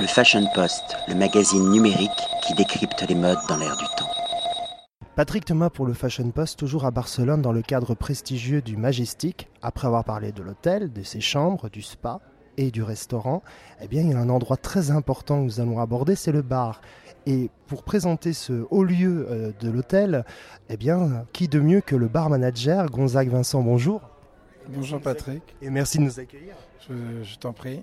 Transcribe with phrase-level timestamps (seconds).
[0.00, 2.10] Le Fashion Post, le magazine numérique
[2.46, 4.08] qui décrypte les modes dans l'air du temps.
[5.16, 9.48] Patrick Thomas pour le Fashion Post, toujours à Barcelone dans le cadre prestigieux du Majestic.
[9.60, 12.20] Après avoir parlé de l'hôtel, de ses chambres, du spa
[12.56, 13.42] et du restaurant,
[13.80, 16.42] eh bien il y a un endroit très important que nous allons aborder, c'est le
[16.42, 16.80] bar.
[17.26, 20.24] Et pour présenter ce haut lieu euh, de l'hôtel,
[20.68, 24.00] eh bien, qui de mieux que le bar manager Gonzague Vincent, bonjour.
[24.68, 25.42] Bonjour Patrick.
[25.60, 26.54] Et merci de nous accueillir.
[26.88, 27.82] Je, t'en prie.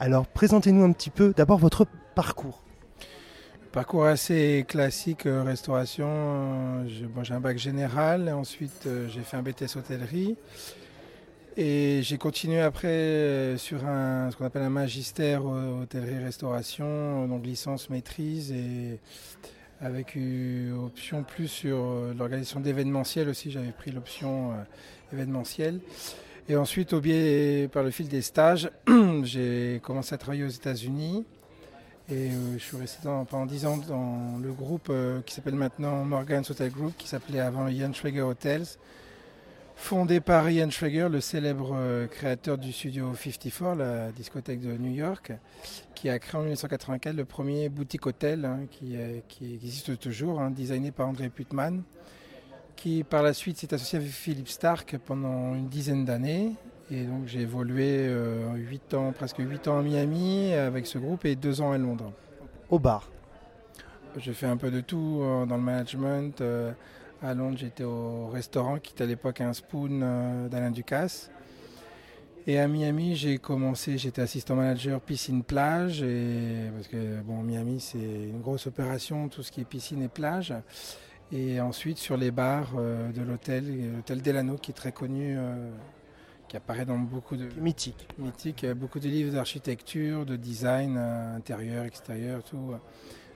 [0.00, 2.62] Alors, présentez-nous un petit peu d'abord votre parcours.
[3.72, 6.08] Parcours assez classique, euh, restauration.
[6.08, 6.88] Euh,
[7.22, 10.36] j'ai un bac général, ensuite euh, j'ai fait un BTS hôtellerie.
[11.58, 18.52] Et j'ai continué après sur un, ce qu'on appelle un magistère hôtellerie-restauration, donc licence maîtrise,
[18.52, 19.00] et
[19.80, 21.76] avec une option plus sur
[22.16, 23.50] l'organisation d'événementiel aussi.
[23.50, 24.52] J'avais pris l'option
[25.12, 25.80] événementiel.
[26.50, 28.70] Et ensuite, au biais, par le fil des stages,
[29.22, 31.26] j'ai commencé à travailler aux États-Unis.
[32.10, 36.04] Et euh, je suis resté pendant 10 ans dans le groupe euh, qui s'appelle maintenant
[36.04, 38.64] Morgan's Hotel Group, qui s'appelait avant Ian Schrager Hotels,
[39.76, 44.94] fondé par Ian Schrager, le célèbre euh, créateur du studio 54, la discothèque de New
[44.94, 45.32] York,
[45.94, 48.96] qui a créé en 1984 le premier boutique hôtel hein, qui,
[49.54, 51.82] existe toujours, hein, designé par André Putman
[52.78, 56.52] qui par la suite s'est associé avec Philippe Stark pendant une dizaine d'années.
[56.90, 61.24] Et donc j'ai évolué euh, 8 ans, presque 8 ans à Miami avec ce groupe
[61.24, 62.12] et 2 ans à Londres.
[62.70, 63.10] Au bar
[64.16, 66.40] J'ai fait un peu de tout euh, dans le management.
[66.40, 66.72] Euh,
[67.20, 71.30] à Londres, j'étais au restaurant qui était à l'époque un spoon euh, d'Alain Ducasse.
[72.46, 77.80] Et à Miami, j'ai commencé, j'étais assistant manager piscine plage et parce que bon, Miami
[77.80, 80.54] c'est une grosse opération, tout ce qui est piscine et plage.
[81.32, 85.70] Et ensuite sur les bars euh, de l'hôtel, l'hôtel Delano qui est très connu, euh,
[86.48, 87.48] qui apparaît dans beaucoup de...
[87.60, 88.08] Mythique.
[88.18, 92.74] Mythique, beaucoup de livres d'architecture, de design euh, intérieur, extérieur, tout.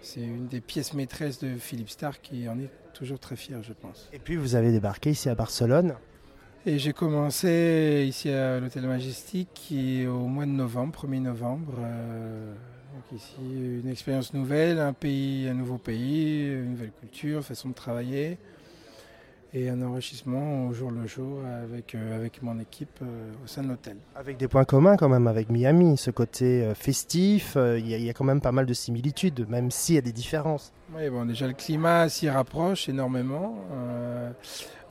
[0.01, 3.75] C'est une des pièces maîtresses de Philippe Stark qui en est toujours très fier, je
[3.75, 4.09] pense.
[4.13, 5.95] Et puis vous avez débarqué ici à Barcelone.
[6.65, 11.75] Et j'ai commencé ici à l'hôtel Majestic qui au mois de novembre, 1er novembre.
[12.95, 17.75] Donc ici, une expérience nouvelle, un pays, un nouveau pays, une nouvelle culture, façon de
[17.75, 18.39] travailler
[19.55, 23.63] et un enrichissement au jour le jour avec, euh, avec mon équipe euh, au sein
[23.63, 23.97] de l'hôtel.
[24.15, 28.13] Avec des points communs quand même avec Miami, ce côté euh, festif, il y, a
[28.15, 30.73] quand même pas mal de similitudes, même s'il y a des différences.
[30.95, 33.57] Oui, bon, déjà le climat s'y rapproche énormément.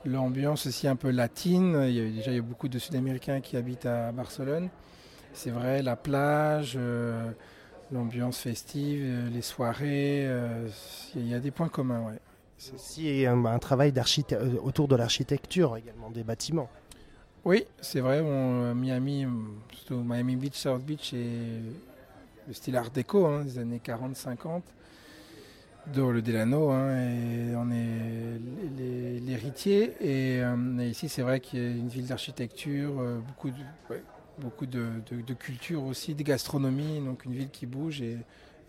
[0.04, 3.40] L'ambiance aussi un peu latine, il y a, déjà il y a beaucoup de Sud-Américains
[3.40, 4.68] qui habitent à Barcelone.
[5.32, 6.78] C'est vrai, la plage
[7.92, 10.68] l'ambiance festive, euh, les soirées, euh,
[11.14, 12.02] il y a des points communs.
[12.06, 12.18] Ouais.
[12.56, 13.92] C'est aussi un, travail
[14.32, 16.68] euh, autour de l'architecture également, des bâtiments.
[17.44, 18.22] Oui, c'est vrai.
[18.72, 19.26] Miami,
[19.72, 21.60] surtout Miami Beach, South Beach, et
[22.46, 24.62] le style art déco hein, des années 40-50
[25.92, 29.96] de le Delano, hein, et on est l'héritier.
[30.00, 30.40] Et,
[30.88, 32.92] ici, c'est vrai qu'il y a une ville d'architecture,
[33.26, 33.56] beaucoup de,
[34.42, 38.18] beaucoup de, culture aussi, de gastronomie, donc une ville qui bouge et,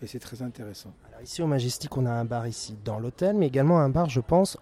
[0.05, 0.91] c'est très intéressant.
[1.23, 4.19] ici au Majestic, on a un bar ici dans l'hôtel, mais également un bar, je
[4.19, 4.57] pense,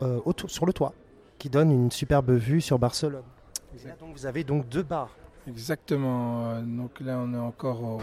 [0.00, 0.94] euh, sur le toit,
[1.38, 3.22] qui donne une superbe vue sur Barcelone.
[4.00, 5.14] donc, vous avez donc deux bars.
[5.46, 6.62] Exactement.
[6.62, 8.00] Donc là, on est encore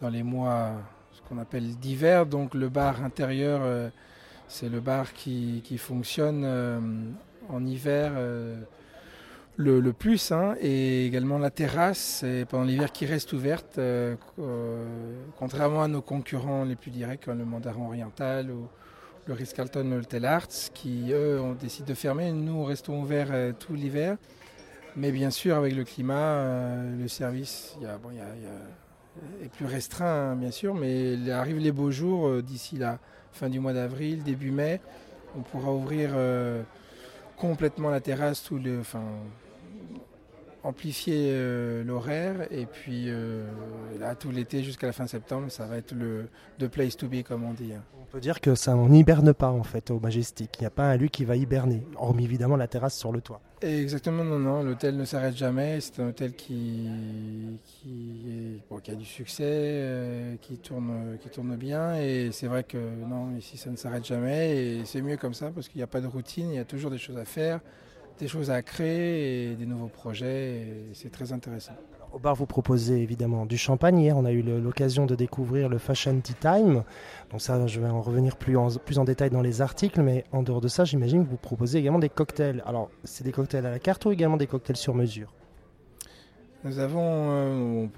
[0.00, 0.72] dans les mois,
[1.12, 2.24] ce qu'on appelle d'hiver.
[2.24, 3.90] Donc le bar intérieur, euh,
[4.48, 6.80] c'est le bar qui, fonctionne euh,
[7.50, 8.12] en hiver
[9.56, 14.84] le, plus, hein, et également la terrasse pendant l'hiver qui reste ouverte, euh, euh,
[15.38, 18.68] contrairement à nos concurrents les plus directs comme le Mandarin Oriental ou
[19.26, 22.32] le Ritz-Carlton Hotel Arts, qui eux ont décidé de fermer.
[22.32, 24.16] Nous restons ouverts euh, tout l'hiver,
[24.96, 26.44] mais bien sûr avec le climat,
[26.98, 27.76] le service
[29.42, 32.98] est plus restreint bien sûr, mais il arrive les beaux jours d'ici la
[33.32, 34.80] fin du mois d'avril, début mai,
[35.36, 36.10] on pourra ouvrir
[37.42, 39.02] complètement la terrasse, tout le, enfin,
[40.64, 43.44] amplifier euh, l'horaire et puis euh,
[43.98, 46.28] là tout l'été jusqu'à la fin septembre ça va être le
[46.58, 47.72] the place to be comme on dit.
[47.72, 47.82] Hein.
[48.00, 50.84] On peut dire que ça n'hiberne pas en fait au Majestic, il n'y a pas
[50.84, 53.40] un lieu qui va hiberner, hormis évidemment la terrasse sur le toit.
[53.62, 56.88] Exactement non non, l'hôtel ne s'arrête jamais, c'est un hôtel qui,
[57.64, 62.78] qui, qui, a du succès, euh, qui, tourne, qui tourne bien et c'est vrai que
[62.78, 65.88] non ici ça ne s'arrête jamais et c'est mieux comme ça parce qu'il n'y a
[65.88, 67.60] pas de routine, il y a toujours des choses à faire
[68.18, 70.66] des choses à créer et des nouveaux projets.
[70.94, 71.72] C'est très intéressant.
[72.12, 73.98] Au bar, vous proposez évidemment du champagne.
[73.98, 76.84] Hier, on a eu l'occasion de découvrir le Fashion Tea Time.
[77.30, 80.02] Donc ça, je vais en revenir plus en, plus en détail dans les articles.
[80.02, 82.62] Mais en dehors de ça, j'imagine que vous proposez également des cocktails.
[82.66, 85.32] Alors, c'est des cocktails à la carte ou également des cocktails sur mesure?
[86.64, 87.90] Nous avons,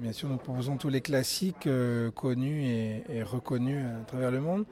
[0.00, 1.68] bien sûr, nous proposons tous les classiques
[2.16, 2.64] connus
[3.08, 4.64] et, reconnus à travers le monde.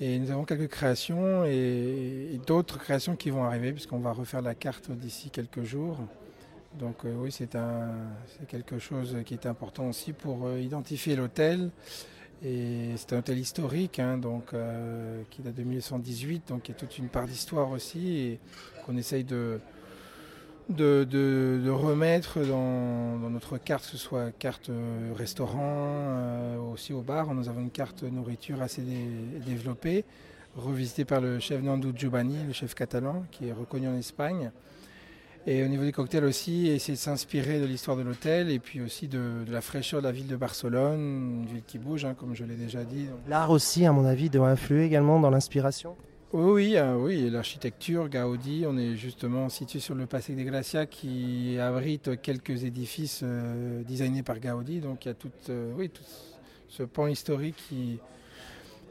[0.00, 4.54] Et nous avons quelques créations et, d'autres créations qui vont arriver puisqu'on va refaire la
[4.54, 5.98] carte d'ici quelques jours.
[6.78, 7.56] Donc oui, c'est
[8.48, 11.70] quelque chose qui est important aussi pour identifier l'hôtel
[12.44, 16.74] et c'est un hôtel historique, hein, donc, euh, qui date de 1918, donc il y
[16.74, 18.40] a toute une part d'histoire aussi, et
[18.84, 19.58] qu'on essaye de,
[20.68, 27.32] de, remettre dans, notre carte, que ce soit carte euh, restaurant, euh, aussi au bar.
[27.34, 28.82] Nous avons une carte nourriture assez
[29.46, 30.04] développée,
[30.56, 34.50] revisitée par le chef Nandou Giovanni, le chef catalan, qui est reconnu en Espagne.
[35.48, 38.80] Et au niveau des cocktails aussi, essayer de s'inspirer de l'histoire de l'hôtel et puis
[38.80, 40.98] aussi de, la fraîcheur de la ville de Barcelone,
[41.42, 43.06] une ville qui bouge, hein, comme je l'ai déjà dit.
[43.28, 45.96] L'art aussi, à mon avis, doit influer également dans l'inspiration
[46.36, 50.84] oui, oui, euh, oui, l'architecture, Gaudi, on est justement situé sur le Passé des Glacias
[50.84, 54.80] qui abrite quelques édifices euh, designés par Gaudi.
[54.80, 56.02] Donc il y a tout, euh, oui, tout
[56.68, 57.98] ce pan historique qui,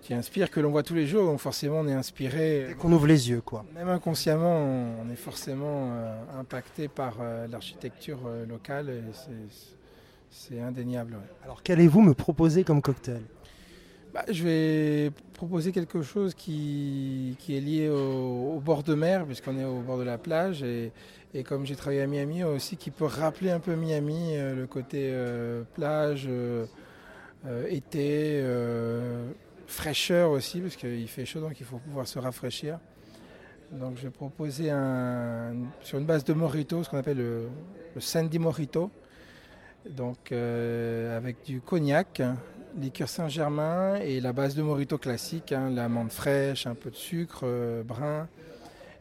[0.02, 1.26] qui inspire, que l'on voit tous les jours.
[1.26, 2.66] Donc forcément, on est inspiré.
[2.70, 3.64] Dès qu'on ouvre les yeux, quoi.
[3.76, 5.94] Même inconsciemment, on est forcément
[6.40, 7.18] impacté par
[7.52, 8.90] l'architecture locale.
[8.90, 9.02] Et
[10.32, 11.18] c'est indéniable.
[11.44, 13.22] Alors, qu'allez-vous me proposer comme cocktail?
[14.16, 19.66] Bah, je vais proposer quelque chose qui, est lié au, bord de mer, puisqu'on est
[19.66, 20.64] au bord de la plage.
[20.64, 20.94] Et,
[21.44, 25.14] comme j'ai travaillé à Miami aussi, qui peut rappeler un peu Miami, le côté
[25.74, 26.30] plage,
[27.68, 28.42] été,
[29.68, 32.80] fraîcheur aussi, parce qu'il fait chaud, donc il faut pouvoir se rafraîchir.
[33.74, 34.72] Donc je vais proposer
[35.82, 37.50] sur une base de morito, ce qu'on appelle le,
[38.00, 38.92] Sandy Morito,
[39.90, 42.22] donc euh, avec du cognac,
[42.80, 47.42] liqueur Saint-Germain et la base de morito classique, hein, l'amande fraîche, un peu de sucre
[47.44, 48.28] euh, brun,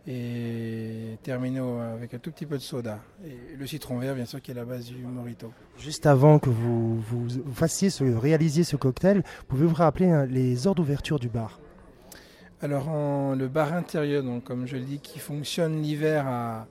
[0.06, 3.00] et terminé avec un tout petit peu de soda.
[3.24, 5.50] Et le citron vert, bien sûr, qui est la base du mojito.
[5.78, 10.74] Juste avant que vous, vous, fassiez ce, réalisiez ce cocktail, pouvez-vous rappeler hein, les heures
[10.74, 11.58] d'ouverture du bar?
[12.60, 12.86] Alors,
[13.34, 16.66] le bar intérieur, donc, comme je le dis, qui fonctionne l'hiver à,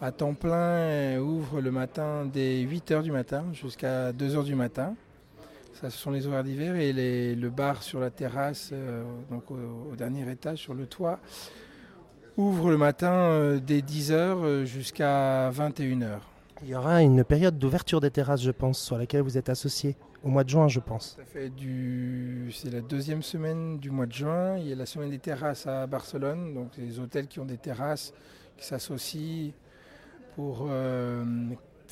[0.00, 4.54] à, temps plein, ouvre le matin dès 8 h du matin jusqu'à 2 h du
[4.54, 4.94] matin.
[5.74, 6.76] Ça, ce sont les horaires d'hiver.
[6.76, 11.20] Et le bar sur la terrasse, euh, donc au dernier étage, sur le toit,
[12.36, 16.18] ouvre le matin euh, dès 10h euh, jusqu'à 21h.
[16.62, 19.96] Il y aura une période d'ouverture des terrasses, je pense, sur laquelle vous êtes associé,
[20.22, 21.16] au mois de juin, je pense.
[21.16, 22.50] Ça fait du...
[22.54, 24.56] C'est la deuxième semaine du mois de juin.
[24.56, 27.58] Il y a la semaine des terrasses à Barcelone, donc les hôtels qui ont des
[27.58, 28.14] terrasses
[28.56, 29.52] qui s'associent
[30.36, 31.24] pour euh,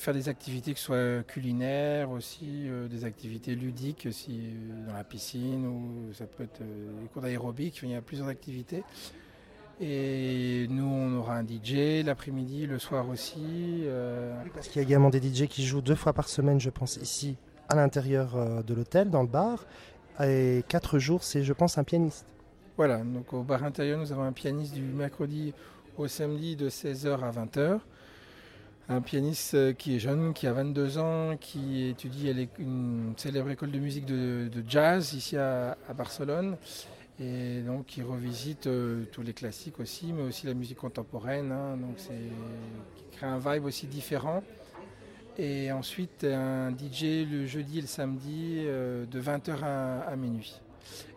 [0.03, 4.51] faire des activités qui soient culinaires, aussi des activités ludiques, aussi
[4.87, 8.83] dans la piscine, ou ça peut être des cours d'aérobic, il y a plusieurs activités.
[9.81, 13.83] Et nous, on aura un DJ l'après-midi, le soir aussi.
[13.85, 14.33] Euh.
[14.55, 16.99] parce qu'il y a également des DJ qui jouent deux fois par semaine, je pense,
[16.99, 17.37] ici,
[17.69, 19.65] à l'intérieur euh, de l'hôtel, dans le bar.
[20.23, 22.27] Et quatre jours, c'est, je pense, un pianiste.
[22.77, 25.53] Voilà, donc au bar intérieur, nous avons un pianiste du mercredi
[25.97, 27.81] au samedi de 16h à 20h.
[28.89, 33.51] Un pianiste euh, qui est jeune, qui a 22 ans, qui étudie à une célèbre
[33.51, 36.57] école de musique de, jazz ici à Barcelone
[37.21, 41.53] et donc il revisite euh, tous les classiques aussi, mais aussi la musique contemporaine.
[41.53, 41.79] Hein.
[42.97, 44.43] qui crée un vibe aussi différent.
[45.39, 50.61] Et ensuite un DJ le jeudi et le samedi euh, de 20h à, minuit.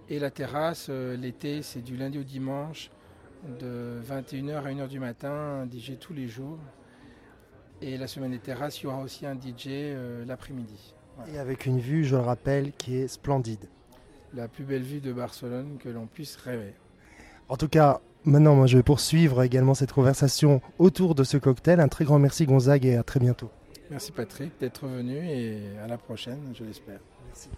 [0.10, 2.92] Et la terrasse, l'été, c'est du lundi au dimanche
[3.60, 6.60] de 21h à 1h du matin, un DJ tous les jours.
[7.82, 10.94] Et la semaine des terrasses, il y aura aussi un DJ l'après-midi.
[11.34, 13.68] Et avec une vue, je le rappelle, qui est splendide
[14.36, 16.74] la plus belle vue de Barcelone que l'on puisse rêver.
[17.48, 21.80] En tout cas, maintenant, moi, je vais poursuivre également cette conversation autour de ce cocktail.
[21.80, 23.50] Un très grand merci, Gonzague, et à très bientôt.
[23.90, 27.00] Merci, Patrick, d'être venu et à la prochaine, je l'espère.
[27.28, 27.50] Merci.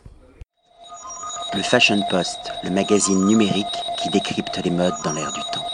[1.56, 3.66] Le Fashion Post, le magazine numérique
[3.98, 5.67] qui décrypte les modes dans l'air du temps.